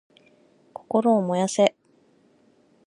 [0.73, 1.75] 心を燃やせ！